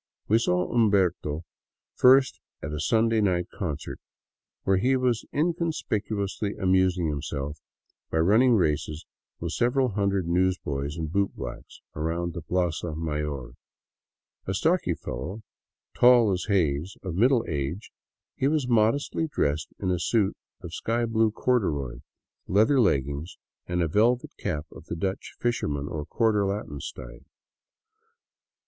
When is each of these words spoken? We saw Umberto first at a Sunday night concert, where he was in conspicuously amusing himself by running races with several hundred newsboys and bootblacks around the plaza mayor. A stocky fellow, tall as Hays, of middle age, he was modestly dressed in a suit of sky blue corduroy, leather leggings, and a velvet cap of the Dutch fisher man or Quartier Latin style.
We 0.27 0.39
saw 0.39 0.73
Umberto 0.73 1.45
first 1.93 2.39
at 2.63 2.73
a 2.73 2.79
Sunday 2.79 3.21
night 3.21 3.49
concert, 3.53 3.99
where 4.63 4.77
he 4.77 4.97
was 4.97 5.23
in 5.31 5.53
conspicuously 5.53 6.55
amusing 6.55 7.07
himself 7.09 7.59
by 8.09 8.17
running 8.17 8.55
races 8.55 9.05
with 9.39 9.51
several 9.51 9.89
hundred 9.89 10.27
newsboys 10.27 10.97
and 10.97 11.07
bootblacks 11.11 11.81
around 11.95 12.33
the 12.33 12.41
plaza 12.41 12.95
mayor. 12.95 13.51
A 14.47 14.55
stocky 14.55 14.95
fellow, 14.95 15.43
tall 15.93 16.31
as 16.31 16.45
Hays, 16.47 16.97
of 17.03 17.13
middle 17.13 17.45
age, 17.47 17.91
he 18.35 18.47
was 18.47 18.67
modestly 18.67 19.27
dressed 19.27 19.67
in 19.77 19.91
a 19.91 19.99
suit 19.99 20.35
of 20.61 20.73
sky 20.73 21.05
blue 21.05 21.29
corduroy, 21.29 21.99
leather 22.47 22.81
leggings, 22.81 23.37
and 23.67 23.83
a 23.83 23.87
velvet 23.87 24.35
cap 24.35 24.65
of 24.71 24.85
the 24.85 24.95
Dutch 24.95 25.35
fisher 25.39 25.67
man 25.67 25.87
or 25.87 26.07
Quartier 26.07 26.47
Latin 26.47 26.79
style. 26.79 27.25